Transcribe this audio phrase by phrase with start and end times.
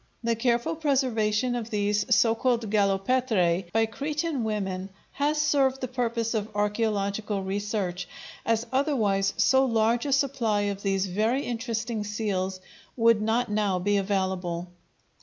[0.23, 6.33] The careful preservation of these so called galopetræ by Cretan women has served the purpose
[6.33, 8.07] of archæological research,
[8.43, 12.59] as otherwise so large a supply of these very interesting seals
[12.97, 14.69] would not now be available.